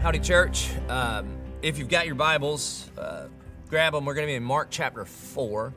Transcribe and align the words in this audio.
Howdy, 0.00 0.20
church. 0.20 0.70
Um, 0.88 1.28
if 1.60 1.76
you've 1.76 1.90
got 1.90 2.06
your 2.06 2.14
Bibles, 2.14 2.88
uh, 2.96 3.26
grab 3.68 3.92
them. 3.92 4.06
We're 4.06 4.14
going 4.14 4.26
to 4.26 4.30
be 4.30 4.34
in 4.34 4.42
Mark 4.42 4.68
chapter 4.70 5.04
4. 5.04 5.74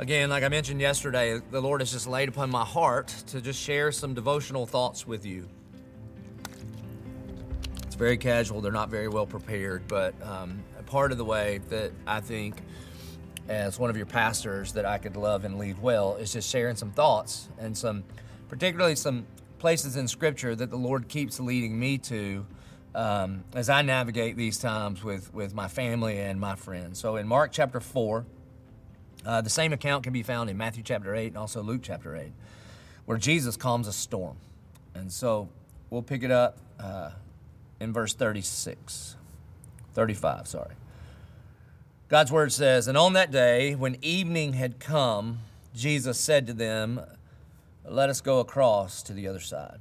Again, 0.00 0.30
like 0.30 0.42
I 0.42 0.48
mentioned 0.48 0.80
yesterday, 0.80 1.40
the 1.52 1.62
Lord 1.62 1.80
has 1.80 1.92
just 1.92 2.08
laid 2.08 2.28
upon 2.28 2.50
my 2.50 2.64
heart 2.64 3.06
to 3.28 3.40
just 3.40 3.62
share 3.62 3.92
some 3.92 4.14
devotional 4.14 4.66
thoughts 4.66 5.06
with 5.06 5.24
you. 5.24 5.48
It's 7.84 7.94
very 7.94 8.16
casual, 8.16 8.60
they're 8.60 8.72
not 8.72 8.90
very 8.90 9.06
well 9.06 9.26
prepared, 9.26 9.86
but 9.86 10.12
um, 10.24 10.60
part 10.86 11.12
of 11.12 11.18
the 11.18 11.24
way 11.24 11.60
that 11.68 11.92
I 12.04 12.20
think, 12.20 12.56
as 13.48 13.78
one 13.78 13.90
of 13.90 13.96
your 13.96 14.06
pastors, 14.06 14.72
that 14.72 14.86
I 14.86 14.98
could 14.98 15.16
love 15.16 15.44
and 15.44 15.56
lead 15.56 15.80
well 15.80 16.16
is 16.16 16.32
just 16.32 16.50
sharing 16.50 16.74
some 16.74 16.90
thoughts 16.90 17.48
and 17.60 17.78
some, 17.78 18.02
particularly 18.48 18.96
some 18.96 19.24
places 19.60 19.94
in 19.94 20.08
Scripture 20.08 20.56
that 20.56 20.70
the 20.70 20.76
Lord 20.76 21.06
keeps 21.06 21.38
leading 21.38 21.78
me 21.78 21.96
to 21.98 22.44
um, 22.96 23.44
as 23.52 23.68
I 23.68 23.82
navigate 23.82 24.36
these 24.36 24.58
times 24.58 25.04
with, 25.04 25.32
with 25.34 25.54
my 25.54 25.68
family 25.68 26.18
and 26.18 26.40
my 26.40 26.56
friends. 26.56 26.98
So 26.98 27.16
in 27.16 27.28
Mark 27.28 27.52
chapter 27.52 27.78
4, 27.78 28.24
uh, 29.26 29.40
the 29.42 29.50
same 29.50 29.74
account 29.74 30.02
can 30.02 30.14
be 30.14 30.22
found 30.22 30.48
in 30.48 30.56
Matthew 30.56 30.82
chapter 30.82 31.14
8 31.14 31.26
and 31.28 31.36
also 31.36 31.62
Luke 31.62 31.82
chapter 31.82 32.16
8, 32.16 32.32
where 33.04 33.18
Jesus 33.18 33.54
calms 33.54 33.86
a 33.86 33.92
storm. 33.92 34.38
And 34.94 35.12
so 35.12 35.50
we'll 35.90 36.02
pick 36.02 36.22
it 36.22 36.30
up 36.30 36.56
uh, 36.80 37.10
in 37.80 37.92
verse 37.92 38.14
36, 38.14 39.16
35, 39.92 40.48
sorry. 40.48 40.74
God's 42.08 42.32
word 42.32 42.50
says, 42.50 42.88
And 42.88 42.96
on 42.96 43.12
that 43.12 43.30
day, 43.30 43.74
when 43.74 43.98
evening 44.00 44.54
had 44.54 44.80
come, 44.80 45.40
Jesus 45.74 46.18
said 46.18 46.46
to 46.46 46.54
them, 46.54 47.02
Let 47.86 48.08
us 48.08 48.22
go 48.22 48.40
across 48.40 49.02
to 49.02 49.12
the 49.12 49.28
other 49.28 49.40
side. 49.40 49.80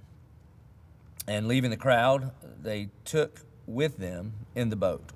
And 1.28 1.48
leaving 1.48 1.72
the 1.72 1.78
crowd, 1.78 2.32
they 2.62 2.90
took 3.04 3.42
with 3.66 3.98
them 3.98 4.34
in 4.54 4.70
the 4.70 4.76
boat. 4.76 5.12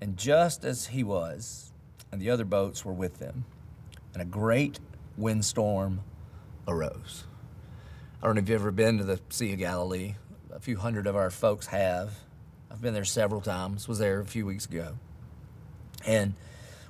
And 0.00 0.16
just 0.16 0.64
as 0.64 0.88
he 0.88 1.02
was, 1.02 1.72
and 2.12 2.20
the 2.20 2.30
other 2.30 2.44
boats 2.44 2.84
were 2.84 2.92
with 2.92 3.18
them, 3.18 3.46
and 4.12 4.22
a 4.22 4.26
great 4.26 4.78
windstorm 5.16 6.00
arose. 6.68 7.24
I 8.22 8.26
don't 8.26 8.36
know 8.36 8.42
if 8.42 8.48
you've 8.48 8.60
ever 8.60 8.70
been 8.70 8.98
to 8.98 9.04
the 9.04 9.20
Sea 9.30 9.52
of 9.52 9.58
Galilee. 9.58 10.14
A 10.52 10.60
few 10.60 10.76
hundred 10.76 11.06
of 11.06 11.16
our 11.16 11.30
folks 11.30 11.66
have. 11.68 12.12
I've 12.70 12.80
been 12.80 12.94
there 12.94 13.04
several 13.04 13.40
times, 13.40 13.88
was 13.88 13.98
there 13.98 14.20
a 14.20 14.24
few 14.24 14.44
weeks 14.44 14.66
ago. 14.66 14.98
And 16.04 16.34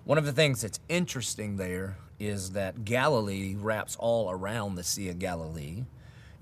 one 0.05 0.19
of 0.19 0.25
the 0.25 0.33
things 0.33 0.63
that's 0.63 0.81
interesting 0.89 1.57
there 1.57 1.99
is 2.19 2.53
that 2.53 2.85
Galilee 2.85 3.57
wraps 3.59 3.97
all 3.97 4.31
around 4.31 4.77
the 4.77 4.85
Sea 4.85 5.09
of 5.09 5.19
Galilee. 5.19 5.85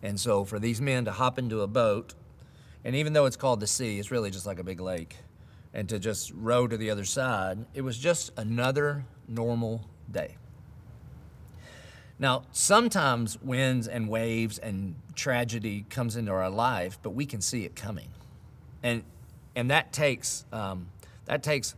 And 0.04 0.20
so 0.20 0.44
for 0.44 0.58
these 0.58 0.82
men 0.82 1.06
to 1.06 1.12
hop 1.12 1.38
into 1.38 1.62
a 1.62 1.66
boat, 1.66 2.12
and 2.84 2.94
even 2.94 3.14
though 3.14 3.24
it's 3.24 3.36
called 3.36 3.60
the 3.60 3.66
sea, 3.66 3.98
it's 3.98 4.10
really 4.10 4.30
just 4.30 4.44
like 4.44 4.58
a 4.58 4.62
big 4.62 4.78
lake, 4.78 5.16
and 5.72 5.88
to 5.88 5.98
just 5.98 6.30
row 6.34 6.68
to 6.68 6.76
the 6.76 6.90
other 6.90 7.06
side, 7.06 7.64
it 7.72 7.80
was 7.80 7.96
just 7.96 8.30
another 8.36 9.06
normal 9.26 9.88
day. 10.12 10.36
Now, 12.18 12.42
sometimes 12.52 13.40
winds 13.40 13.88
and 13.88 14.06
waves 14.10 14.58
and 14.58 14.94
tragedy 15.14 15.86
comes 15.88 16.16
into 16.16 16.32
our 16.32 16.50
life, 16.50 16.98
but 17.02 17.10
we 17.10 17.24
can 17.24 17.40
see 17.40 17.64
it 17.64 17.74
coming, 17.74 18.10
and 18.82 19.04
and 19.56 19.70
that 19.70 19.94
takes 19.94 20.44
um, 20.52 20.90
that 21.24 21.42
takes 21.42 21.74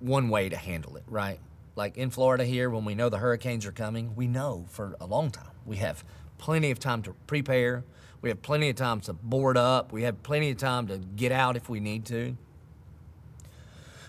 one 0.00 0.28
way 0.28 0.48
to 0.48 0.56
handle 0.56 0.96
it, 0.96 1.04
right? 1.06 1.38
Like 1.76 1.96
in 1.96 2.10
Florida 2.10 2.44
here, 2.44 2.68
when 2.68 2.84
we 2.84 2.96
know 2.96 3.08
the 3.08 3.18
hurricanes 3.18 3.64
are 3.64 3.72
coming, 3.72 4.16
we 4.16 4.26
know 4.26 4.66
for 4.70 4.96
a 5.00 5.06
long 5.06 5.30
time. 5.30 5.52
We 5.64 5.76
have 5.76 6.04
plenty 6.38 6.70
of 6.70 6.78
time 6.78 7.02
to 7.02 7.12
prepare. 7.26 7.84
We 8.20 8.28
have 8.30 8.42
plenty 8.42 8.70
of 8.70 8.76
time 8.76 9.00
to 9.02 9.12
board 9.12 9.56
up. 9.56 9.92
We 9.92 10.02
have 10.02 10.22
plenty 10.22 10.50
of 10.50 10.56
time 10.56 10.86
to 10.88 10.98
get 10.98 11.32
out 11.32 11.56
if 11.56 11.68
we 11.68 11.80
need 11.80 12.06
to. 12.06 12.36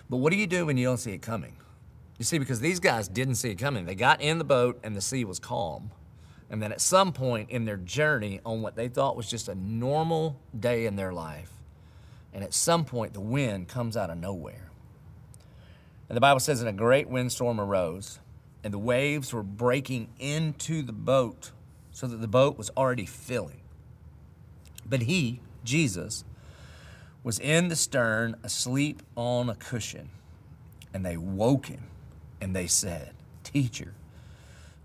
But 0.08 0.18
what 0.18 0.32
do 0.32 0.38
you 0.38 0.46
do 0.46 0.66
when 0.66 0.76
you 0.76 0.86
don't 0.86 0.98
see 0.98 1.12
it 1.12 1.22
coming? 1.22 1.56
You 2.18 2.24
see, 2.24 2.38
because 2.38 2.60
these 2.60 2.80
guys 2.80 3.08
didn't 3.08 3.34
see 3.34 3.50
it 3.50 3.56
coming. 3.56 3.84
They 3.84 3.94
got 3.94 4.20
in 4.20 4.38
the 4.38 4.44
boat 4.44 4.80
and 4.82 4.96
the 4.96 5.00
sea 5.00 5.24
was 5.24 5.38
calm. 5.38 5.90
And 6.48 6.62
then 6.62 6.72
at 6.72 6.80
some 6.80 7.12
point 7.12 7.50
in 7.50 7.64
their 7.64 7.76
journey 7.76 8.40
on 8.46 8.62
what 8.62 8.76
they 8.76 8.88
thought 8.88 9.16
was 9.16 9.28
just 9.28 9.48
a 9.48 9.54
normal 9.54 10.40
day 10.58 10.86
in 10.86 10.96
their 10.96 11.12
life, 11.12 11.50
and 12.32 12.44
at 12.44 12.54
some 12.54 12.84
point 12.84 13.14
the 13.14 13.20
wind 13.20 13.66
comes 13.68 13.96
out 13.96 14.10
of 14.10 14.18
nowhere. 14.18 14.70
And 16.08 16.16
the 16.16 16.20
Bible 16.20 16.38
says, 16.38 16.60
and 16.60 16.68
a 16.68 16.72
great 16.72 17.08
windstorm 17.08 17.60
arose, 17.60 18.20
and 18.62 18.72
the 18.72 18.78
waves 18.78 19.32
were 19.32 19.42
breaking 19.42 20.08
into 20.20 20.82
the 20.82 20.92
boat 20.92 21.50
so 21.96 22.06
that 22.06 22.20
the 22.20 22.28
boat 22.28 22.58
was 22.58 22.70
already 22.76 23.06
filling. 23.06 23.62
But 24.84 25.04
he, 25.04 25.40
Jesus, 25.64 26.24
was 27.24 27.38
in 27.38 27.68
the 27.68 27.74
stern, 27.74 28.36
asleep 28.42 29.02
on 29.16 29.48
a 29.48 29.54
cushion. 29.54 30.10
And 30.92 31.06
they 31.06 31.16
woke 31.16 31.68
him 31.68 31.84
and 32.38 32.54
they 32.54 32.66
said, 32.66 33.12
Teacher, 33.44 33.94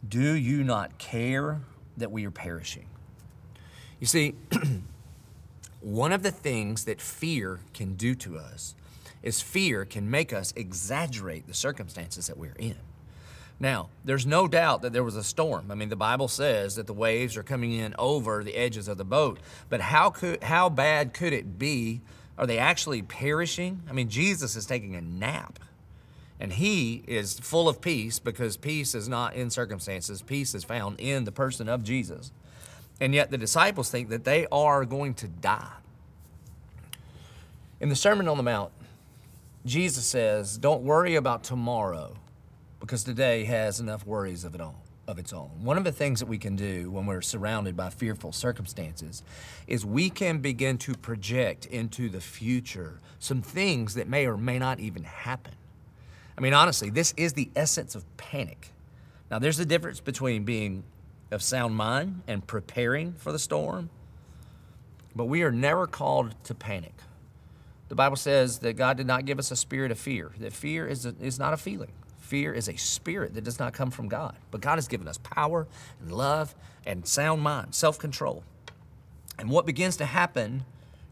do 0.07 0.31
you 0.31 0.63
not 0.63 0.99
care 0.99 1.59
that 1.97 2.13
we 2.13 2.25
are 2.25 2.31
perishing? 2.31 2.85
You 3.99 4.07
see, 4.07 4.35
one 5.81 6.13
of 6.13 6.23
the 6.23 6.31
things 6.31 6.85
that 6.85 7.01
fear 7.01 7.59
can 7.73 7.95
do 7.95 8.16
to 8.16 8.38
us 8.38 8.73
is 9.22 9.41
fear 9.41 9.83
can 9.83 10.09
make 10.09 10.31
us 10.31 10.53
exaggerate 10.55 11.45
the 11.45 11.53
circumstances 11.53 12.28
that 12.28 12.38
we're 12.38 12.55
in. 12.57 12.78
Now, 13.61 13.89
there's 14.03 14.25
no 14.25 14.47
doubt 14.47 14.81
that 14.81 14.91
there 14.91 15.03
was 15.03 15.16
a 15.16 15.23
storm. 15.23 15.69
I 15.69 15.75
mean, 15.75 15.89
the 15.89 15.95
Bible 15.95 16.27
says 16.27 16.77
that 16.77 16.88
the 16.88 16.94
waves 16.94 17.38
are 17.38 17.44
coming 17.44 17.73
in 17.73 17.94
over 17.99 18.44
the 18.44 18.55
edges 18.55 18.88
of 18.88 18.97
the 18.97 19.05
boat. 19.05 19.39
But 19.69 19.81
how 19.81 20.09
could 20.09 20.41
how 20.41 20.67
bad 20.67 21.13
could 21.13 21.31
it 21.31 21.59
be? 21.59 22.01
Are 22.39 22.47
they 22.47 22.57
actually 22.57 23.03
perishing? 23.03 23.83
I 23.88 23.94
mean, 23.94 24.09
Jesus 24.09 24.55
is 24.55 24.66
taking 24.66 24.95
a 24.95 25.01
nap. 25.01 25.59
And 26.39 26.51
he 26.51 27.03
is 27.05 27.39
full 27.39 27.69
of 27.69 27.81
peace 27.81 28.17
because 28.17 28.57
peace 28.57 28.95
is 28.95 29.07
not 29.07 29.35
in 29.35 29.51
circumstances. 29.51 30.23
Peace 30.23 30.55
is 30.55 30.63
found 30.63 30.99
in 30.99 31.25
the 31.25 31.31
person 31.31 31.69
of 31.69 31.83
Jesus. 31.83 32.31
And 32.99 33.13
yet 33.13 33.29
the 33.29 33.38
disciples 33.38 33.91
think 33.91 34.09
that 34.09 34.23
they 34.23 34.47
are 34.51 34.85
going 34.85 35.13
to 35.16 35.28
die. 35.28 35.73
In 37.79 37.89
the 37.89 37.95
Sermon 37.95 38.28
on 38.28 38.38
the 38.38 38.43
Mount, 38.43 38.72
Jesus 39.67 40.05
says, 40.05 40.57
Don't 40.57 40.81
worry 40.81 41.13
about 41.13 41.43
tomorrow 41.43 42.16
because 42.81 43.03
today 43.03 43.46
has 43.46 43.80
enough 43.80 44.06
worries 44.06 44.44
of 44.44 44.53
it 44.56 44.59
all 44.59 44.84
of 45.08 45.18
its 45.19 45.31
own. 45.34 45.50
One 45.62 45.78
of 45.78 45.84
the 45.84 45.92
things 45.92 46.19
that 46.19 46.25
we 46.25 46.38
can 46.38 46.56
do 46.56 46.92
when 46.92 47.06
we're 47.06 47.22
surrounded 47.22 47.78
by 47.78 47.90
fearful 47.90 48.31
circumstances 48.31 49.24
is 49.68 49.86
we 49.86 50.09
can 50.09 50.40
begin 50.40 50.78
to 50.80 50.96
project 50.96 51.66
into 51.66 52.09
the 52.09 52.22
future 52.22 53.00
some 53.20 53.41
things 53.41 53.94
that 53.96 54.08
may 54.08 54.25
or 54.25 54.38
may 54.38 54.59
not 54.59 54.80
even 54.80 55.03
happen. 55.03 55.53
I 56.38 56.41
mean, 56.41 56.53
honestly, 56.53 56.90
this 56.90 57.14
is 57.18 57.34
the 57.34 57.50
essence 57.56 57.94
of 57.94 58.06
panic. 58.18 58.74
Now, 59.30 59.40
there's 59.40 59.59
a 59.59 59.66
difference 59.66 60.00
between 60.00 60.44
being 60.44 60.84
of 61.30 61.41
sound 61.41 61.75
mind 61.75 62.22
and 62.28 62.46
preparing 62.46 63.14
for 63.14 63.31
the 63.31 63.40
storm, 63.40 63.90
but 65.16 65.25
we 65.25 65.44
are 65.44 65.52
never 65.52 65.88
called 65.88 66.36
to 66.46 66.56
panic. 66.56 66.94
The 67.90 67.96
Bible 67.96 68.16
says 68.16 68.59
that 68.59 68.74
God 68.74 68.97
did 68.97 69.08
not 69.08 69.25
give 69.25 69.40
us 69.40 69.52
a 69.52 69.56
spirit 69.56 69.91
of 69.91 70.00
fear, 70.00 70.31
that 70.40 70.53
fear 70.53 70.88
is, 70.88 71.06
a, 71.06 71.14
is 71.22 71.38
not 71.38 71.53
a 71.53 71.58
feeling. 71.58 71.91
Fear 72.31 72.53
is 72.53 72.69
a 72.69 72.78
spirit 72.78 73.34
that 73.34 73.44
does 73.44 73.59
not 73.59 73.74
come 73.74 73.92
from 73.92 74.08
God. 74.08 74.38
But 74.52 74.62
God 74.62 74.75
has 74.75 74.88
given 74.88 75.06
us 75.06 75.18
power 75.18 75.68
and 76.00 76.14
love 76.14 76.56
and 76.86 77.06
sound 77.06 77.42
mind, 77.42 77.75
self 77.75 78.00
control. 78.00 78.46
And 79.38 79.50
what 79.50 79.66
begins 79.66 79.97
to 79.97 80.06
happen 80.06 80.64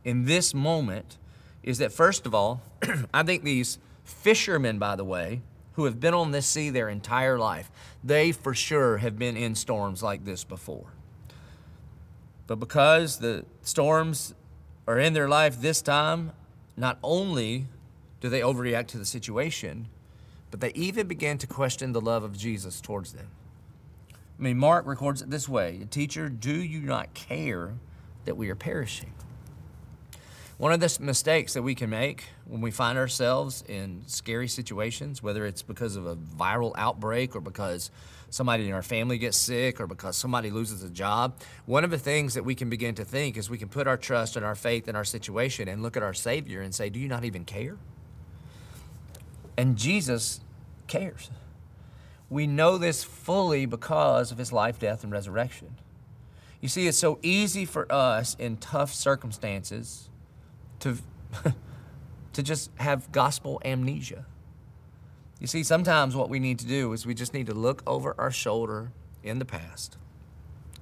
in 0.05 0.23
this 0.23 0.53
moment 0.53 1.17
is 1.61 1.77
that, 1.79 1.91
first 1.91 2.25
of 2.25 2.33
all, 2.33 2.61
I 3.13 3.23
think 3.23 3.43
these 3.43 3.79
fishermen, 4.05 4.79
by 4.79 4.95
the 4.95 5.03
way, 5.03 5.41
who 5.73 5.83
have 5.83 5.99
been 5.99 6.13
on 6.13 6.31
this 6.31 6.47
sea 6.47 6.69
their 6.69 6.87
entire 6.87 7.37
life, 7.37 7.69
they 8.01 8.31
for 8.31 8.53
sure 8.53 8.99
have 8.99 9.19
been 9.19 9.35
in 9.35 9.55
storms 9.55 10.01
like 10.01 10.23
this 10.23 10.45
before. 10.45 10.93
But 12.47 12.61
because 12.61 13.19
the 13.19 13.43
storms 13.61 14.35
are 14.87 14.97
in 14.97 15.11
their 15.11 15.27
life 15.27 15.59
this 15.59 15.81
time, 15.81 16.31
not 16.77 16.97
only 17.03 17.65
do 18.21 18.29
they 18.29 18.39
overreact 18.39 18.87
to 18.87 18.97
the 18.97 19.05
situation, 19.05 19.89
but 20.51 20.61
they 20.61 20.71
even 20.73 21.07
began 21.07 21.37
to 21.37 21.47
question 21.47 21.91
the 21.91 22.01
love 22.01 22.23
of 22.23 22.37
Jesus 22.37 22.81
towards 22.81 23.13
them. 23.13 23.27
I 24.39 24.41
mean, 24.41 24.57
Mark 24.57 24.85
records 24.85 25.21
it 25.21 25.29
this 25.29 25.49
way 25.49 25.85
Teacher, 25.89 26.29
do 26.29 26.53
you 26.53 26.81
not 26.81 27.13
care 27.13 27.73
that 28.25 28.37
we 28.37 28.49
are 28.49 28.55
perishing? 28.55 29.13
One 30.57 30.73
of 30.73 30.81
the 30.81 30.97
mistakes 31.01 31.53
that 31.53 31.61
we 31.61 31.73
can 31.73 31.89
make 31.89 32.25
when 32.45 32.59
we 32.59 32.69
find 32.69 32.97
ourselves 32.97 33.63
in 33.69 34.03
scary 34.07 34.49
situations, 34.49 35.23
whether 35.23 35.45
it's 35.45 35.61
because 35.61 35.95
of 35.95 36.05
a 36.05 36.17
viral 36.17 36.73
outbreak 36.75 37.33
or 37.33 37.39
because 37.39 37.91
somebody 38.29 38.67
in 38.67 38.73
our 38.73 38.83
family 38.83 39.17
gets 39.17 39.37
sick 39.37 39.79
or 39.79 39.87
because 39.87 40.17
somebody 40.17 40.51
loses 40.51 40.83
a 40.83 40.89
job, 40.89 41.39
one 41.65 41.85
of 41.85 41.91
the 41.91 41.97
things 41.97 42.33
that 42.33 42.43
we 42.43 42.55
can 42.55 42.69
begin 42.69 42.93
to 42.95 43.05
think 43.05 43.37
is 43.37 43.49
we 43.49 43.57
can 43.57 43.69
put 43.69 43.87
our 43.87 43.95
trust 43.95 44.35
and 44.35 44.45
our 44.45 44.53
faith 44.53 44.89
in 44.89 44.97
our 44.97 45.05
situation 45.05 45.69
and 45.69 45.81
look 45.81 45.95
at 45.95 46.03
our 46.03 46.13
Savior 46.13 46.61
and 46.61 46.75
say, 46.75 46.89
Do 46.89 46.99
you 46.99 47.07
not 47.07 47.23
even 47.23 47.45
care? 47.45 47.77
And 49.59 49.75
Jesus 49.75 50.39
cares. 50.87 51.29
We 52.29 52.47
know 52.47 52.77
this 52.77 53.03
fully 53.03 53.65
because 53.65 54.31
of 54.31 54.37
his 54.37 54.53
life, 54.53 54.79
death, 54.79 55.03
and 55.03 55.11
resurrection. 55.11 55.75
You 56.61 56.69
see, 56.69 56.87
it's 56.87 56.97
so 56.97 57.19
easy 57.21 57.65
for 57.65 57.85
us 57.91 58.37
in 58.39 58.55
tough 58.55 58.93
circumstances 58.93 60.07
to 60.79 60.99
to 62.31 62.41
just 62.41 62.71
have 62.77 63.11
gospel 63.11 63.61
amnesia. 63.65 64.25
You 65.41 65.47
see, 65.47 65.63
sometimes 65.63 66.15
what 66.15 66.29
we 66.29 66.39
need 66.39 66.59
to 66.59 66.65
do 66.65 66.93
is 66.93 67.05
we 67.05 67.13
just 67.13 67.33
need 67.33 67.47
to 67.47 67.53
look 67.53 67.83
over 67.85 68.15
our 68.17 68.31
shoulder 68.31 68.93
in 69.23 69.39
the 69.39 69.45
past 69.45 69.97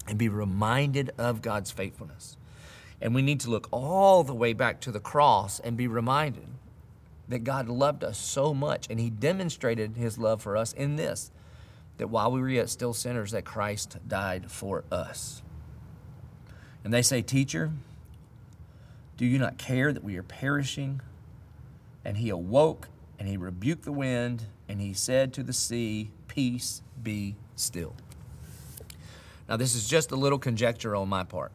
and 0.07 0.19
be 0.19 0.29
reminded 0.29 1.09
of 1.17 1.41
God's 1.41 1.71
faithfulness. 1.71 2.37
And 3.01 3.15
we 3.15 3.23
need 3.23 3.39
to 3.39 3.49
look 3.49 3.69
all 3.71 4.23
the 4.23 4.35
way 4.35 4.53
back 4.53 4.81
to 4.81 4.91
the 4.91 4.99
cross 4.99 5.59
and 5.59 5.75
be 5.75 5.87
reminded 5.87 6.56
that 7.29 7.43
God 7.43 7.67
loved 7.67 8.03
us 8.03 8.17
so 8.17 8.53
much 8.53 8.87
and 8.89 8.99
he 8.99 9.09
demonstrated 9.09 9.97
his 9.97 10.17
love 10.17 10.41
for 10.41 10.55
us 10.55 10.73
in 10.73 10.95
this 10.95 11.31
that 11.97 12.09
while 12.09 12.31
we 12.31 12.39
were 12.39 12.49
yet 12.49 12.69
still 12.69 12.93
sinners 12.93 13.31
that 13.31 13.43
Christ 13.43 13.97
died 14.07 14.51
for 14.51 14.83
us. 14.91 15.41
And 16.83 16.93
they 16.93 17.01
say, 17.01 17.21
"Teacher, 17.21 17.71
do 19.17 19.25
you 19.25 19.39
not 19.39 19.57
care 19.57 19.91
that 19.91 20.03
we 20.03 20.15
are 20.17 20.23
perishing?" 20.23 21.01
And 22.05 22.17
he 22.17 22.29
awoke 22.29 22.87
and 23.19 23.27
he 23.27 23.35
rebuked 23.35 23.83
the 23.83 23.91
wind 23.91 24.45
and 24.69 24.79
he 24.79 24.93
said 24.93 25.33
to 25.33 25.43
the 25.43 25.53
sea, 25.53 26.11
"Peace, 26.27 26.81
be 27.01 27.35
still." 27.55 27.95
Now 29.49 29.57
this 29.57 29.75
is 29.75 29.87
just 29.87 30.11
a 30.11 30.15
little 30.15 30.39
conjecture 30.39 30.95
on 30.95 31.09
my 31.09 31.23
part. 31.23 31.51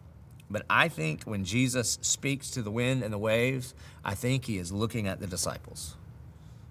But 0.53 0.67
I 0.69 0.89
think 0.89 1.25
when 1.25 1.45
Jesus 1.45 1.99
speaks 2.03 2.51
to 2.51 2.63
the 2.63 2.71
wind 2.71 3.03
and 3.03 3.13
the 3.13 3.19
waves, 3.19 3.75
I 4.05 4.15
think 4.15 4.45
he 4.45 4.59
is 4.59 4.71
looking 4.71 5.09
at 5.09 5.19
the 5.19 5.27
disciples. 5.27 5.97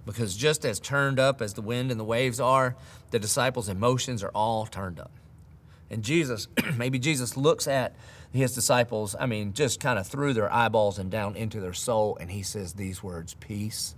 Because 0.06 0.36
just 0.36 0.63
as 0.66 0.80
turned 0.80 1.19
up 1.19 1.42
as 1.42 1.56
the 1.56 1.63
wind 1.63 1.89
and 1.89 2.00
the 2.00 2.06
waves 2.06 2.39
are, 2.39 2.75
the 3.10 3.18
disciples' 3.18 3.69
emotions 3.69 4.24
are 4.24 4.31
all 4.36 4.68
turned 4.68 5.00
up. 5.00 5.12
And 5.89 6.04
Jesus, 6.04 6.48
maybe 6.78 7.00
Jesus 7.00 7.36
looks 7.36 7.68
at 7.68 7.95
his 8.31 8.54
disciples, 8.54 9.16
I 9.19 9.25
mean, 9.25 9.54
just 9.54 9.80
kind 9.80 9.98
of 9.98 10.07
through 10.07 10.33
their 10.33 10.51
eyeballs 10.54 11.00
and 11.00 11.10
down 11.10 11.36
into 11.36 11.60
their 11.60 11.74
soul, 11.74 12.18
and 12.22 12.30
he 12.30 12.44
says 12.44 12.74
these 12.74 13.01
words 13.01 13.33
Peace, 13.33 13.95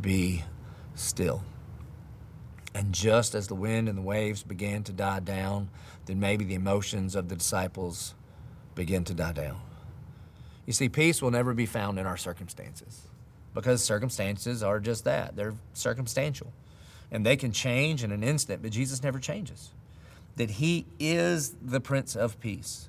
be 0.00 0.44
still. 0.94 1.42
And 2.74 2.92
just 2.92 3.34
as 3.34 3.48
the 3.48 3.54
wind 3.54 3.88
and 3.88 3.96
the 3.96 4.02
waves 4.02 4.42
began 4.42 4.82
to 4.84 4.92
die 4.92 5.20
down, 5.20 5.70
then 6.04 6.20
maybe 6.20 6.44
the 6.44 6.54
emotions 6.54 7.14
of 7.14 7.28
the 7.28 7.36
disciples 7.36 8.14
begin 8.74 9.04
to 9.04 9.14
die 9.14 9.32
down. 9.32 9.60
You 10.66 10.72
see, 10.72 10.88
peace 10.88 11.20
will 11.20 11.30
never 11.30 11.54
be 11.54 11.66
found 11.66 11.98
in 11.98 12.06
our 12.06 12.16
circumstances 12.16 13.02
because 13.54 13.82
circumstances 13.84 14.62
are 14.62 14.80
just 14.80 15.04
that 15.04 15.36
they're 15.36 15.54
circumstantial 15.74 16.52
and 17.10 17.24
they 17.24 17.36
can 17.36 17.52
change 17.52 18.02
in 18.02 18.10
an 18.10 18.24
instant, 18.24 18.62
but 18.62 18.72
Jesus 18.72 19.02
never 19.02 19.18
changes. 19.18 19.70
That 20.36 20.50
He 20.52 20.86
is 20.98 21.54
the 21.62 21.80
Prince 21.80 22.16
of 22.16 22.40
Peace. 22.40 22.88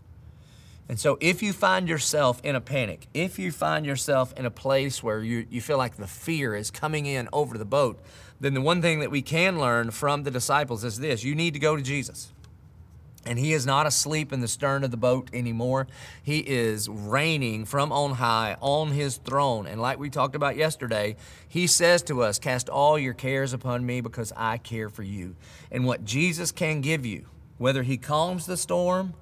And 0.87 0.99
so, 0.99 1.17
if 1.19 1.41
you 1.41 1.51
find 1.51 1.87
yourself 1.87 2.41
in 2.43 2.55
a 2.55 2.61
panic, 2.61 3.07
if 3.13 3.39
you 3.39 3.51
find 3.51 3.85
yourself 3.85 4.33
in 4.37 4.45
a 4.45 4.51
place 4.51 5.01
where 5.01 5.21
you, 5.21 5.45
you 5.49 5.61
feel 5.61 5.77
like 5.77 5.97
the 5.97 6.07
fear 6.07 6.55
is 6.55 6.69
coming 6.71 7.05
in 7.05 7.27
over 7.33 7.57
the 7.57 7.65
boat, 7.65 7.99
then 8.39 8.53
the 8.53 8.61
one 8.61 8.81
thing 8.81 8.99
that 8.99 9.11
we 9.11 9.21
can 9.21 9.59
learn 9.59 9.91
from 9.91 10.23
the 10.23 10.31
disciples 10.31 10.83
is 10.83 10.99
this 10.99 11.23
you 11.23 11.35
need 11.35 11.53
to 11.53 11.59
go 11.59 11.75
to 11.75 11.81
Jesus. 11.81 12.31
And 13.25 13.39
he 13.39 13.53
is 13.53 13.65
not 13.65 13.87
asleep 13.87 14.31
in 14.31 14.41
the 14.41 14.47
stern 14.47 14.83
of 14.83 14.91
the 14.91 14.97
boat 14.97 15.29
anymore. 15.33 15.87
He 16.21 16.39
is 16.39 16.87
reigning 16.87 17.65
from 17.65 17.91
on 17.91 18.11
high 18.11 18.55
on 18.61 18.91
his 18.91 19.17
throne. 19.17 19.65
And 19.65 19.81
like 19.81 19.97
we 19.97 20.09
talked 20.09 20.35
about 20.35 20.55
yesterday, 20.55 21.15
he 21.47 21.67
says 21.67 22.03
to 22.03 22.21
us, 22.21 22.37
Cast 22.37 22.69
all 22.69 22.99
your 22.99 23.13
cares 23.13 23.53
upon 23.53 23.85
me 23.85 24.01
because 24.01 24.31
I 24.35 24.57
care 24.57 24.89
for 24.89 25.03
you. 25.03 25.35
And 25.71 25.85
what 25.85 26.05
Jesus 26.05 26.51
can 26.51 26.81
give 26.81 27.05
you, 27.05 27.25
whether 27.57 27.83
he 27.83 27.97
calms 27.97 28.45
the 28.45 28.57
storm 28.57 29.15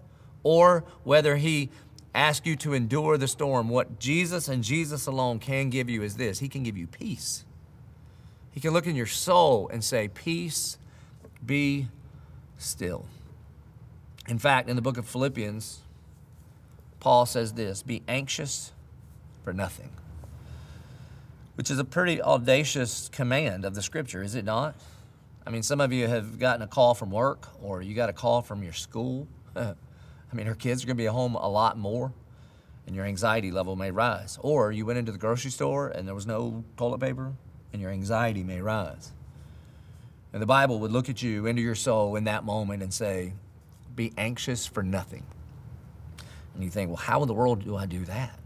or 0.43 0.83
whether 1.03 1.37
he 1.37 1.69
asks 2.13 2.45
you 2.45 2.55
to 2.57 2.73
endure 2.73 3.17
the 3.17 3.27
storm, 3.27 3.69
what 3.69 3.99
Jesus 3.99 4.47
and 4.47 4.63
Jesus 4.63 5.07
alone 5.07 5.39
can 5.39 5.69
give 5.69 5.89
you 5.89 6.03
is 6.03 6.17
this 6.17 6.39
He 6.39 6.49
can 6.49 6.63
give 6.63 6.77
you 6.77 6.87
peace. 6.87 7.45
He 8.51 8.59
can 8.59 8.71
look 8.71 8.85
in 8.85 8.95
your 8.95 9.07
soul 9.07 9.67
and 9.69 9.83
say, 9.83 10.07
Peace, 10.07 10.77
be 11.43 11.87
still. 12.57 13.05
In 14.27 14.39
fact, 14.39 14.69
in 14.69 14.75
the 14.75 14.81
book 14.81 14.97
of 14.97 15.05
Philippians, 15.05 15.81
Paul 16.99 17.25
says 17.25 17.53
this 17.53 17.83
Be 17.83 18.01
anxious 18.07 18.71
for 19.43 19.53
nothing, 19.53 19.91
which 21.55 21.69
is 21.69 21.77
a 21.77 21.83
pretty 21.83 22.21
audacious 22.21 23.09
command 23.09 23.65
of 23.65 23.75
the 23.75 23.81
scripture, 23.81 24.23
is 24.23 24.35
it 24.35 24.45
not? 24.45 24.75
I 25.45 25.49
mean, 25.49 25.63
some 25.63 25.81
of 25.81 25.91
you 25.91 26.07
have 26.07 26.39
gotten 26.39 26.61
a 26.61 26.67
call 26.67 26.93
from 26.93 27.11
work 27.11 27.49
or 27.61 27.81
you 27.81 27.93
got 27.93 28.09
a 28.09 28.13
call 28.13 28.41
from 28.41 28.63
your 28.63 28.71
school. 28.71 29.27
I 29.55 29.75
mean, 30.31 30.47
her 30.47 30.55
kids 30.55 30.83
are 30.83 30.87
going 30.87 30.95
to 30.95 31.01
be 31.01 31.07
at 31.07 31.13
home 31.13 31.35
a 31.35 31.49
lot 31.49 31.77
more 31.77 32.13
and 32.87 32.95
your 32.95 33.05
anxiety 33.05 33.51
level 33.51 33.75
may 33.75 33.91
rise. 33.91 34.37
Or 34.41 34.71
you 34.71 34.85
went 34.85 34.99
into 34.99 35.11
the 35.11 35.17
grocery 35.17 35.51
store 35.51 35.89
and 35.89 36.07
there 36.07 36.15
was 36.15 36.25
no 36.25 36.63
toilet 36.77 36.99
paper 36.99 37.33
and 37.73 37.81
your 37.81 37.91
anxiety 37.91 38.43
may 38.43 38.61
rise. 38.61 39.11
And 40.31 40.41
the 40.41 40.47
Bible 40.47 40.79
would 40.79 40.91
look 40.91 41.09
at 41.09 41.21
you 41.21 41.45
into 41.45 41.61
your 41.61 41.75
soul 41.75 42.15
in 42.15 42.23
that 42.23 42.45
moment 42.45 42.81
and 42.81 42.93
say, 42.93 43.33
be 43.95 44.13
anxious 44.17 44.65
for 44.65 44.83
nothing. 44.83 45.23
And 46.53 46.63
you 46.63 46.69
think, 46.69 46.89
well, 46.89 46.97
how 46.97 47.21
in 47.21 47.27
the 47.27 47.33
world 47.33 47.63
do 47.63 47.75
I 47.75 47.85
do 47.85 48.05
that? 48.05 48.39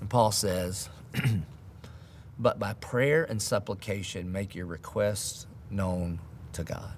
And 0.00 0.10
Paul 0.10 0.32
says, 0.32 0.88
but 2.38 2.58
by 2.58 2.74
prayer 2.74 3.24
and 3.24 3.40
supplication, 3.40 4.32
make 4.32 4.54
your 4.54 4.66
requests 4.66 5.46
known 5.70 6.18
to 6.52 6.64
God. 6.64 6.94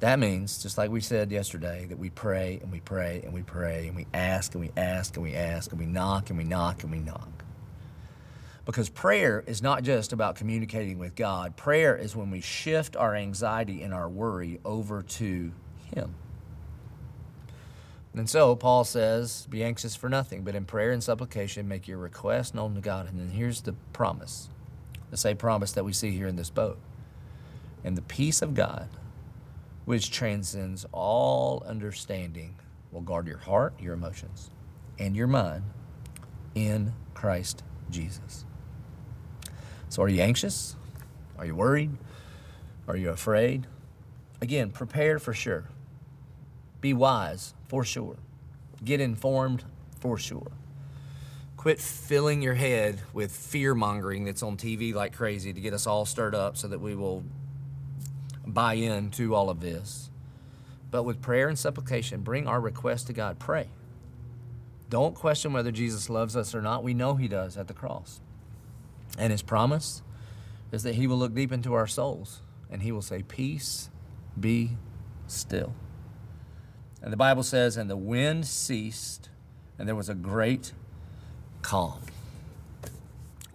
That 0.00 0.18
means, 0.18 0.62
just 0.62 0.76
like 0.76 0.90
we 0.90 1.00
said 1.00 1.30
yesterday, 1.30 1.86
that 1.88 1.98
we 1.98 2.10
pray 2.10 2.58
and 2.60 2.70
we 2.70 2.80
pray 2.80 3.22
and 3.24 3.32
we 3.32 3.42
pray 3.42 3.86
and 3.86 3.96
we 3.96 4.06
ask 4.12 4.54
and 4.54 4.60
we 4.60 4.70
ask 4.76 5.16
and 5.16 5.22
we 5.22 5.34
ask 5.34 5.70
and 5.70 5.80
we 5.80 5.86
knock 5.86 6.30
and 6.30 6.38
we 6.38 6.44
knock 6.44 6.82
and 6.82 6.92
we 6.92 6.98
knock. 6.98 7.33
Because 8.64 8.88
prayer 8.88 9.44
is 9.46 9.60
not 9.60 9.82
just 9.82 10.12
about 10.12 10.36
communicating 10.36 10.98
with 10.98 11.14
God, 11.14 11.56
prayer 11.56 11.94
is 11.96 12.16
when 12.16 12.30
we 12.30 12.40
shift 12.40 12.96
our 12.96 13.14
anxiety 13.14 13.82
and 13.82 13.92
our 13.92 14.08
worry 14.08 14.58
over 14.64 15.02
to 15.02 15.52
Him. 15.94 16.14
And 18.14 18.30
so 18.30 18.54
Paul 18.54 18.84
says, 18.84 19.46
Be 19.50 19.64
anxious 19.64 19.96
for 19.96 20.08
nothing, 20.08 20.44
but 20.44 20.54
in 20.54 20.64
prayer 20.64 20.92
and 20.92 21.02
supplication 21.02 21.68
make 21.68 21.88
your 21.88 21.98
request 21.98 22.54
known 22.54 22.74
to 22.76 22.80
God. 22.80 23.08
And 23.08 23.18
then 23.18 23.30
here's 23.30 23.62
the 23.62 23.74
promise 23.92 24.48
the 25.10 25.16
same 25.16 25.36
promise 25.36 25.72
that 25.72 25.84
we 25.84 25.92
see 25.92 26.10
here 26.10 26.26
in 26.26 26.36
this 26.36 26.50
boat. 26.50 26.78
And 27.84 27.96
the 27.96 28.02
peace 28.02 28.42
of 28.42 28.54
God, 28.54 28.88
which 29.84 30.10
transcends 30.10 30.86
all 30.90 31.62
understanding, 31.66 32.56
will 32.90 33.02
guard 33.02 33.26
your 33.26 33.38
heart, 33.38 33.74
your 33.78 33.94
emotions, 33.94 34.50
and 34.98 35.14
your 35.14 35.26
mind 35.26 35.64
in 36.54 36.94
Christ 37.12 37.62
Jesus. 37.90 38.44
So, 39.94 40.02
are 40.02 40.08
you 40.08 40.22
anxious? 40.22 40.74
Are 41.38 41.46
you 41.46 41.54
worried? 41.54 41.92
Are 42.88 42.96
you 42.96 43.10
afraid? 43.10 43.68
Again, 44.40 44.70
prepare 44.70 45.20
for 45.20 45.32
sure. 45.32 45.66
Be 46.80 46.92
wise 46.92 47.54
for 47.68 47.84
sure. 47.84 48.16
Get 48.84 49.00
informed 49.00 49.62
for 50.00 50.18
sure. 50.18 50.50
Quit 51.56 51.80
filling 51.80 52.42
your 52.42 52.54
head 52.54 53.02
with 53.12 53.30
fear 53.30 53.72
mongering 53.72 54.24
that's 54.24 54.42
on 54.42 54.56
TV 54.56 54.92
like 54.92 55.14
crazy 55.14 55.52
to 55.52 55.60
get 55.60 55.72
us 55.72 55.86
all 55.86 56.04
stirred 56.04 56.34
up 56.34 56.56
so 56.56 56.66
that 56.66 56.80
we 56.80 56.96
will 56.96 57.22
buy 58.44 58.74
in 58.74 59.12
to 59.12 59.32
all 59.32 59.48
of 59.48 59.60
this. 59.60 60.10
But 60.90 61.04
with 61.04 61.22
prayer 61.22 61.48
and 61.48 61.56
supplication, 61.56 62.22
bring 62.22 62.48
our 62.48 62.60
request 62.60 63.06
to 63.06 63.12
God. 63.12 63.38
Pray. 63.38 63.68
Don't 64.90 65.14
question 65.14 65.52
whether 65.52 65.70
Jesus 65.70 66.10
loves 66.10 66.36
us 66.36 66.52
or 66.52 66.62
not. 66.62 66.82
We 66.82 66.94
know 66.94 67.14
He 67.14 67.28
does 67.28 67.56
at 67.56 67.68
the 67.68 67.74
cross. 67.74 68.20
And 69.18 69.30
his 69.30 69.42
promise 69.42 70.02
is 70.72 70.82
that 70.82 70.94
he 70.94 71.06
will 71.06 71.16
look 71.16 71.34
deep 71.34 71.52
into 71.52 71.74
our 71.74 71.86
souls 71.86 72.42
and 72.70 72.82
he 72.82 72.92
will 72.92 73.02
say, 73.02 73.22
Peace, 73.22 73.90
be 74.38 74.76
still. 75.26 75.74
And 77.02 77.12
the 77.12 77.16
Bible 77.16 77.42
says, 77.42 77.76
And 77.76 77.88
the 77.88 77.96
wind 77.96 78.46
ceased, 78.46 79.28
and 79.78 79.86
there 79.86 79.94
was 79.94 80.08
a 80.08 80.14
great 80.14 80.72
calm. 81.62 82.00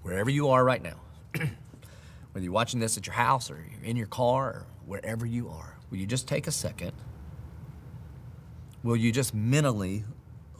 Wherever 0.01 0.29
you 0.29 0.49
are 0.49 0.63
right 0.63 0.81
now, 0.81 1.01
whether 1.33 2.43
you're 2.43 2.53
watching 2.53 2.79
this 2.79 2.97
at 2.97 3.05
your 3.05 3.15
house 3.15 3.51
or 3.51 3.55
you're 3.55 3.83
in 3.83 3.97
your 3.97 4.07
car 4.07 4.47
or 4.47 4.65
wherever 4.85 5.25
you 5.25 5.49
are, 5.49 5.77
will 5.89 5.97
you 5.97 6.05
just 6.05 6.27
take 6.27 6.47
a 6.47 6.51
second? 6.51 6.93
Will 8.83 8.95
you 8.95 9.11
just 9.11 9.33
mentally 9.33 10.05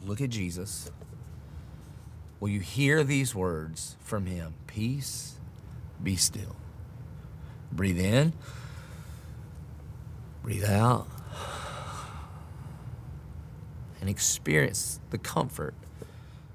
look 0.03 0.19
at 0.19 0.29
Jesus? 0.29 0.91
Will 2.39 2.49
you 2.49 2.61
hear 2.61 3.03
these 3.03 3.35
words 3.35 3.97
from 3.99 4.25
him? 4.25 4.53
Peace, 4.67 5.39
be 6.01 6.15
still. 6.15 6.55
Breathe 7.71 7.99
in, 7.99 8.33
breathe 10.41 10.65
out, 10.65 11.07
and 13.99 14.09
experience 14.09 14.99
the 15.09 15.17
comfort 15.17 15.75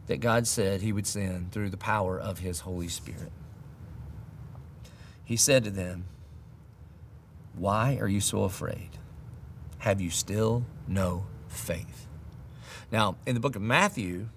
that 0.06 0.20
God 0.20 0.46
said 0.46 0.80
he 0.80 0.92
would 0.92 1.06
send 1.06 1.52
through 1.52 1.70
the 1.70 1.76
power 1.76 2.18
of 2.18 2.38
his 2.38 2.60
Holy 2.60 2.88
Spirit. 2.88 3.32
He 5.24 5.36
said 5.36 5.64
to 5.64 5.70
them, 5.70 6.06
Why 7.54 7.98
are 8.00 8.08
you 8.08 8.20
so 8.20 8.42
afraid? 8.44 8.90
Have 9.78 10.00
you 10.00 10.10
still 10.10 10.64
no 10.86 11.26
faith? 11.48 12.06
Now, 12.90 13.16
in 13.26 13.34
the 13.34 13.40
book 13.40 13.56
of 13.56 13.62
Matthew, 13.62 14.28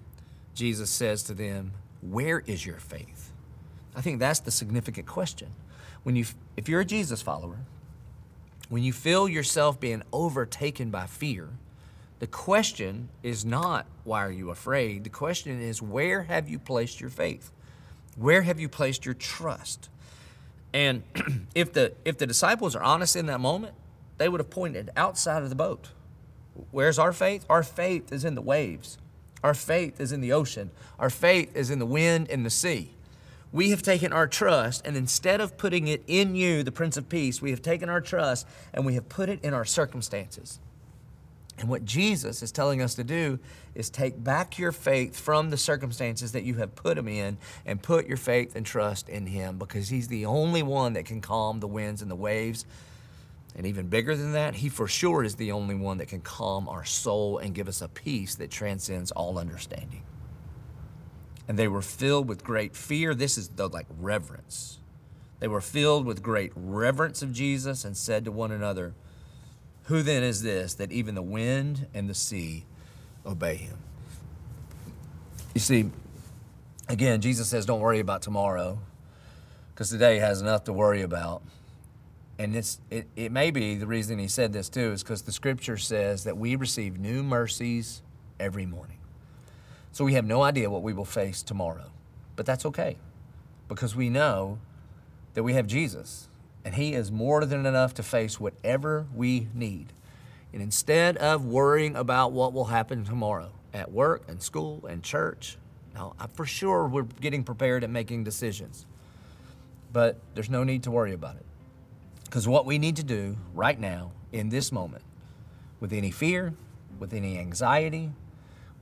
Jesus 0.58 0.90
says 0.90 1.22
to 1.22 1.34
them, 1.34 1.70
where 2.02 2.40
is 2.40 2.66
your 2.66 2.78
faith? 2.78 3.30
I 3.94 4.00
think 4.00 4.18
that's 4.18 4.40
the 4.40 4.50
significant 4.50 5.06
question. 5.06 5.50
When 6.02 6.16
you, 6.16 6.24
if 6.56 6.68
you're 6.68 6.80
a 6.80 6.84
Jesus 6.84 7.22
follower, 7.22 7.58
when 8.68 8.82
you 8.82 8.92
feel 8.92 9.28
yourself 9.28 9.78
being 9.78 10.02
overtaken 10.12 10.90
by 10.90 11.06
fear, 11.06 11.50
the 12.18 12.26
question 12.26 13.08
is 13.22 13.44
not, 13.44 13.86
why 14.02 14.24
are 14.24 14.32
you 14.32 14.50
afraid? 14.50 15.04
The 15.04 15.10
question 15.10 15.60
is, 15.62 15.80
where 15.80 16.24
have 16.24 16.48
you 16.48 16.58
placed 16.58 17.00
your 17.00 17.10
faith? 17.10 17.52
Where 18.16 18.42
have 18.42 18.58
you 18.58 18.68
placed 18.68 19.04
your 19.04 19.14
trust? 19.14 19.88
And 20.72 21.04
if 21.54 21.72
the, 21.72 21.92
if 22.04 22.18
the 22.18 22.26
disciples 22.26 22.74
are 22.74 22.82
honest 22.82 23.14
in 23.14 23.26
that 23.26 23.38
moment, 23.38 23.74
they 24.16 24.28
would 24.28 24.40
have 24.40 24.50
pointed 24.50 24.90
outside 24.96 25.44
of 25.44 25.50
the 25.50 25.54
boat. 25.54 25.90
Where's 26.72 26.98
our 26.98 27.12
faith? 27.12 27.46
Our 27.48 27.62
faith 27.62 28.12
is 28.12 28.24
in 28.24 28.34
the 28.34 28.42
waves. 28.42 28.98
Our 29.42 29.54
faith 29.54 30.00
is 30.00 30.12
in 30.12 30.20
the 30.20 30.32
ocean. 30.32 30.70
Our 30.98 31.10
faith 31.10 31.56
is 31.56 31.70
in 31.70 31.78
the 31.78 31.86
wind 31.86 32.28
and 32.30 32.44
the 32.44 32.50
sea. 32.50 32.90
We 33.50 33.70
have 33.70 33.82
taken 33.82 34.12
our 34.12 34.26
trust, 34.26 34.86
and 34.86 34.96
instead 34.96 35.40
of 35.40 35.56
putting 35.56 35.88
it 35.88 36.02
in 36.06 36.34
you, 36.34 36.62
the 36.62 36.72
Prince 36.72 36.96
of 36.98 37.08
Peace, 37.08 37.40
we 37.40 37.50
have 37.50 37.62
taken 37.62 37.88
our 37.88 38.00
trust 38.00 38.46
and 38.74 38.84
we 38.84 38.94
have 38.94 39.08
put 39.08 39.30
it 39.30 39.42
in 39.42 39.54
our 39.54 39.64
circumstances. 39.64 40.58
And 41.58 41.68
what 41.68 41.84
Jesus 41.84 42.42
is 42.42 42.52
telling 42.52 42.80
us 42.82 42.94
to 42.94 43.04
do 43.04 43.38
is 43.74 43.90
take 43.90 44.22
back 44.22 44.58
your 44.58 44.70
faith 44.70 45.18
from 45.18 45.50
the 45.50 45.56
circumstances 45.56 46.32
that 46.32 46.44
you 46.44 46.54
have 46.54 46.76
put 46.76 46.96
him 46.96 47.08
in 47.08 47.36
and 47.66 47.82
put 47.82 48.06
your 48.06 48.16
faith 48.16 48.54
and 48.54 48.64
trust 48.64 49.08
in 49.08 49.26
him 49.26 49.58
because 49.58 49.88
he's 49.88 50.08
the 50.08 50.26
only 50.26 50.62
one 50.62 50.92
that 50.92 51.04
can 51.04 51.20
calm 51.20 51.58
the 51.58 51.66
winds 51.66 52.00
and 52.00 52.10
the 52.10 52.16
waves. 52.16 52.64
And 53.56 53.66
even 53.66 53.88
bigger 53.88 54.14
than 54.14 54.32
that, 54.32 54.54
he 54.56 54.68
for 54.68 54.86
sure 54.86 55.24
is 55.24 55.34
the 55.34 55.52
only 55.52 55.74
one 55.74 55.98
that 55.98 56.08
can 56.08 56.20
calm 56.20 56.68
our 56.68 56.84
soul 56.84 57.38
and 57.38 57.54
give 57.54 57.66
us 57.66 57.82
a 57.82 57.88
peace 57.88 58.36
that 58.36 58.50
transcends 58.50 59.10
all 59.10 59.38
understanding. 59.38 60.02
And 61.48 61.58
they 61.58 61.66
were 61.66 61.82
filled 61.82 62.28
with 62.28 62.44
great 62.44 62.76
fear. 62.76 63.14
This 63.14 63.36
is 63.38 63.48
the 63.48 63.68
like 63.68 63.86
reverence. 63.98 64.78
They 65.40 65.48
were 65.48 65.60
filled 65.60 66.04
with 66.04 66.22
great 66.22 66.52
reverence 66.54 67.22
of 67.22 67.32
Jesus 67.32 67.84
and 67.84 67.96
said 67.96 68.24
to 68.26 68.32
one 68.32 68.52
another, 68.52 68.94
who 69.84 70.02
then 70.02 70.22
is 70.22 70.42
this 70.42 70.74
that 70.74 70.92
even 70.92 71.14
the 71.14 71.22
wind 71.22 71.86
and 71.94 72.08
the 72.08 72.14
sea 72.14 72.64
obey 73.24 73.56
him? 73.56 73.78
You 75.54 75.60
see, 75.60 75.90
again, 76.88 77.20
Jesus 77.20 77.48
says, 77.48 77.64
don't 77.64 77.80
worry 77.80 77.98
about 77.98 78.20
tomorrow 78.20 78.78
because 79.72 79.88
today 79.88 80.18
has 80.18 80.42
enough 80.42 80.64
to 80.64 80.72
worry 80.72 81.02
about. 81.02 81.42
And 82.38 82.54
it, 82.54 82.78
it 83.16 83.32
may 83.32 83.50
be 83.50 83.74
the 83.74 83.86
reason 83.86 84.18
he 84.18 84.28
said 84.28 84.52
this 84.52 84.68
too 84.68 84.92
is 84.92 85.02
because 85.02 85.22
the 85.22 85.32
scripture 85.32 85.76
says 85.76 86.24
that 86.24 86.36
we 86.36 86.54
receive 86.54 86.98
new 86.98 87.22
mercies 87.22 88.02
every 88.38 88.64
morning. 88.64 88.98
So 89.90 90.04
we 90.04 90.14
have 90.14 90.24
no 90.24 90.42
idea 90.42 90.70
what 90.70 90.82
we 90.82 90.92
will 90.92 91.04
face 91.04 91.42
tomorrow. 91.42 91.90
But 92.36 92.46
that's 92.46 92.64
okay 92.66 92.96
because 93.66 93.96
we 93.96 94.08
know 94.08 94.58
that 95.34 95.42
we 95.42 95.54
have 95.54 95.66
Jesus 95.66 96.28
and 96.64 96.76
He 96.76 96.94
is 96.94 97.10
more 97.10 97.44
than 97.44 97.66
enough 97.66 97.94
to 97.94 98.02
face 98.04 98.38
whatever 98.38 99.06
we 99.14 99.48
need. 99.52 99.92
And 100.52 100.62
instead 100.62 101.16
of 101.16 101.44
worrying 101.44 101.96
about 101.96 102.32
what 102.32 102.52
will 102.52 102.66
happen 102.66 103.04
tomorrow 103.04 103.50
at 103.74 103.90
work 103.90 104.22
and 104.28 104.40
school 104.40 104.86
and 104.88 105.02
church, 105.02 105.56
now 105.94 106.14
for 106.34 106.46
sure 106.46 106.86
we're 106.86 107.02
getting 107.02 107.42
prepared 107.42 107.82
and 107.82 107.92
making 107.92 108.22
decisions. 108.22 108.86
But 109.92 110.20
there's 110.34 110.50
no 110.50 110.62
need 110.62 110.84
to 110.84 110.90
worry 110.90 111.12
about 111.12 111.36
it. 111.36 111.46
Because 112.28 112.46
what 112.46 112.66
we 112.66 112.76
need 112.76 112.96
to 112.96 113.02
do 113.02 113.38
right 113.54 113.80
now, 113.80 114.12
in 114.32 114.50
this 114.50 114.70
moment, 114.70 115.02
with 115.80 115.94
any 115.94 116.10
fear, 116.10 116.52
with 116.98 117.14
any 117.14 117.38
anxiety, 117.38 118.12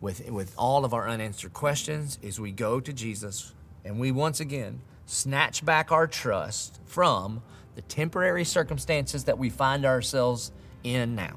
with, 0.00 0.28
with 0.30 0.52
all 0.58 0.84
of 0.84 0.92
our 0.92 1.08
unanswered 1.08 1.52
questions, 1.52 2.18
is 2.22 2.40
we 2.40 2.50
go 2.50 2.80
to 2.80 2.92
Jesus 2.92 3.54
and 3.84 4.00
we 4.00 4.10
once 4.10 4.40
again 4.40 4.80
snatch 5.04 5.64
back 5.64 5.92
our 5.92 6.08
trust 6.08 6.80
from 6.86 7.40
the 7.76 7.82
temporary 7.82 8.44
circumstances 8.44 9.24
that 9.24 9.38
we 9.38 9.48
find 9.48 9.84
ourselves 9.84 10.50
in 10.82 11.14
now, 11.14 11.36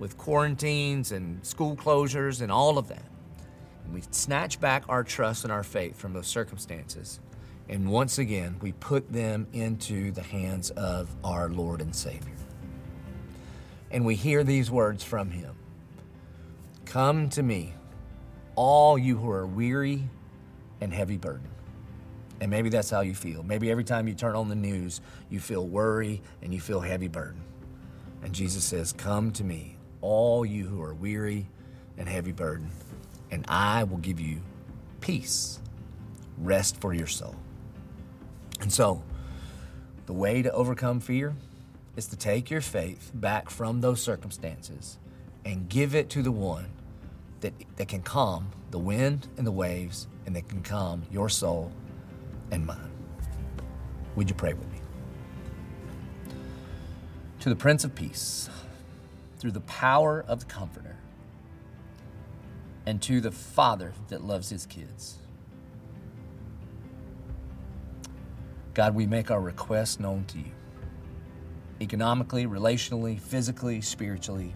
with 0.00 0.18
quarantines 0.18 1.12
and 1.12 1.44
school 1.46 1.76
closures 1.76 2.40
and 2.40 2.50
all 2.50 2.78
of 2.78 2.88
that. 2.88 3.04
And 3.84 3.94
we 3.94 4.02
snatch 4.10 4.60
back 4.60 4.82
our 4.88 5.04
trust 5.04 5.44
and 5.44 5.52
our 5.52 5.62
faith 5.62 5.96
from 5.96 6.14
those 6.14 6.26
circumstances. 6.26 7.20
And 7.68 7.90
once 7.90 8.18
again, 8.18 8.56
we 8.60 8.72
put 8.72 9.12
them 9.12 9.46
into 9.52 10.10
the 10.12 10.22
hands 10.22 10.70
of 10.70 11.08
our 11.24 11.48
Lord 11.48 11.80
and 11.80 11.94
Savior. 11.94 12.34
And 13.90 14.04
we 14.04 14.16
hear 14.16 14.44
these 14.44 14.70
words 14.70 15.02
from 15.02 15.30
Him 15.30 15.54
Come 16.84 17.28
to 17.30 17.42
me, 17.42 17.72
all 18.54 18.98
you 18.98 19.16
who 19.16 19.30
are 19.30 19.46
weary 19.46 20.04
and 20.80 20.92
heavy 20.92 21.16
burdened 21.16 21.54
and 22.40 22.50
maybe 22.50 22.68
that's 22.68 22.90
how 22.90 23.00
you 23.00 23.14
feel. 23.14 23.42
Maybe 23.42 23.70
every 23.70 23.84
time 23.84 24.08
you 24.08 24.14
turn 24.14 24.34
on 24.34 24.48
the 24.48 24.54
news, 24.54 25.00
you 25.30 25.40
feel 25.40 25.66
worry 25.66 26.20
and 26.42 26.52
you 26.52 26.60
feel 26.60 26.80
heavy 26.80 27.08
burden. 27.08 27.40
And 28.22 28.34
Jesus 28.34 28.64
says, 28.64 28.92
Come 28.92 29.32
to 29.32 29.44
me, 29.44 29.76
all 30.00 30.44
you 30.44 30.66
who 30.66 30.82
are 30.82 30.94
weary 30.94 31.46
and 31.96 32.08
heavy 32.08 32.32
burden, 32.32 32.70
and 33.30 33.44
I 33.48 33.84
will 33.84 33.98
give 33.98 34.20
you 34.20 34.42
peace, 35.00 35.60
rest 36.38 36.80
for 36.80 36.92
your 36.92 37.06
soul. 37.06 37.36
And 38.60 38.72
so, 38.72 39.02
the 40.06 40.12
way 40.12 40.42
to 40.42 40.52
overcome 40.52 41.00
fear 41.00 41.34
is 41.96 42.06
to 42.06 42.16
take 42.16 42.50
your 42.50 42.60
faith 42.60 43.10
back 43.14 43.50
from 43.50 43.80
those 43.80 44.02
circumstances 44.02 44.98
and 45.44 45.68
give 45.68 45.94
it 45.94 46.10
to 46.10 46.22
the 46.22 46.32
one 46.32 46.66
that, 47.40 47.52
that 47.76 47.88
can 47.88 48.02
calm 48.02 48.48
the 48.70 48.78
wind 48.78 49.28
and 49.36 49.46
the 49.46 49.52
waves 49.52 50.08
and 50.26 50.34
that 50.34 50.48
can 50.48 50.62
calm 50.62 51.02
your 51.10 51.28
soul 51.28 51.70
and 52.50 52.66
mine. 52.66 52.90
Would 54.16 54.28
you 54.28 54.34
pray 54.34 54.52
with 54.54 54.70
me? 54.72 54.78
To 57.40 57.48
the 57.48 57.56
Prince 57.56 57.84
of 57.84 57.94
Peace, 57.94 58.48
through 59.38 59.52
the 59.52 59.60
power 59.60 60.24
of 60.26 60.40
the 60.40 60.46
Comforter, 60.46 60.96
and 62.86 63.02
to 63.02 63.20
the 63.20 63.30
Father 63.30 63.92
that 64.08 64.24
loves 64.24 64.50
his 64.50 64.66
kids. 64.66 65.18
God, 68.74 68.94
we 68.94 69.06
make 69.06 69.30
our 69.30 69.40
requests 69.40 69.98
known 70.00 70.24
to 70.26 70.38
you 70.38 70.52
economically, 71.80 72.46
relationally, 72.46 73.18
physically, 73.18 73.80
spiritually. 73.80 74.54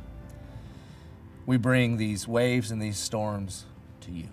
We 1.47 1.57
bring 1.57 1.97
these 1.97 2.29
waves 2.29 2.71
and 2.71 2.81
these 2.81 2.97
storms 2.97 3.65
to 4.03 4.11
you. 4.11 4.29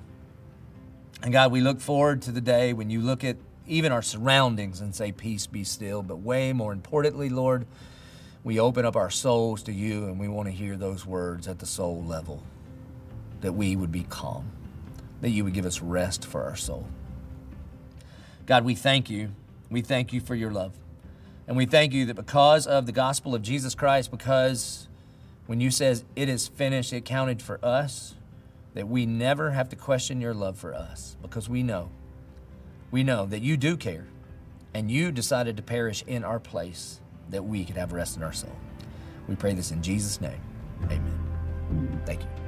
And 1.24 1.32
God, 1.32 1.52
we 1.52 1.62
look 1.62 1.80
forward 1.80 2.22
to 2.24 2.32
the 2.32 2.42
day 2.42 2.74
when 2.74 2.90
you 2.90 3.02
look 3.02 3.24
at 3.24 3.38
even 3.68 3.92
our 3.92 4.02
surroundings 4.02 4.82
and 4.82 4.94
say, 4.94 5.12
Peace 5.12 5.48
be 5.48 5.64
still. 5.64 6.04
But 6.04 6.18
way 6.18 6.54
more 6.54 6.72
importantly, 6.72 7.30
Lord, 7.30 7.66
we 8.44 8.60
open 8.60 8.86
up 8.86 8.96
our 8.96 9.10
souls 9.10 9.64
to 9.64 9.74
you 9.74 10.06
and 10.06 10.20
we 10.20 10.28
want 10.28 10.48
to 10.48 10.54
hear 10.54 10.76
those 10.76 11.06
words 11.06 11.48
at 11.48 11.60
the 11.60 11.66
soul 11.66 12.04
level 12.04 12.44
that 13.42 13.54
we 13.54 13.76
would 13.76 13.92
be 13.92 14.04
calm, 14.04 14.52
that 15.22 15.30
you 15.30 15.44
would 15.44 15.54
give 15.54 15.66
us 15.66 15.82
rest 15.82 16.26
for 16.26 16.44
our 16.44 16.56
soul. 16.56 16.88
God, 18.46 18.64
we 18.64 18.76
thank 18.76 19.10
you. 19.10 19.32
We 19.70 19.82
thank 19.82 20.14
you 20.14 20.22
for 20.22 20.36
your 20.36 20.52
love. 20.52 20.74
And 21.48 21.56
we 21.58 21.66
thank 21.66 21.94
you 21.94 22.06
that 22.06 22.16
because 22.16 22.66
of 22.66 22.86
the 22.86 22.92
gospel 22.92 23.36
of 23.36 23.42
Jesus 23.42 23.76
Christ, 23.76 24.12
because 24.12 24.88
when 25.46 25.60
you 25.60 25.70
says 25.70 26.04
it 26.16 26.28
is 26.28 26.48
finished, 26.48 26.92
it 26.92 27.06
counted 27.06 27.42
for 27.42 27.64
us, 27.64 28.16
that 28.74 28.88
we 28.88 29.06
never 29.06 29.52
have 29.52 29.70
to 29.70 29.76
question 29.76 30.22
your 30.22 30.34
love 30.34 30.58
for 30.58 30.74
us 30.74 31.18
because 31.22 31.48
we 31.48 31.64
know 31.64 31.90
we 32.92 33.04
know 33.04 33.26
that 33.26 33.42
you 33.42 33.58
do 33.58 33.76
care 33.76 34.06
and 34.74 34.90
you 34.90 35.12
decided 35.12 35.58
to 35.58 35.64
perish 35.64 36.04
in 36.08 36.24
our 36.24 36.40
place 36.40 37.02
that 37.30 37.44
we 37.44 37.66
could 37.66 37.78
have 37.78 37.92
rest 37.92 38.16
in 38.16 38.24
our 38.24 38.34
soul. 38.34 38.56
We 39.28 39.36
pray 39.36 39.54
this 39.54 39.72
in 39.72 39.82
Jesus' 39.82 40.22
name. 40.22 40.40
Amen. 40.84 42.02
Thank 42.06 42.22
you. 42.22 42.45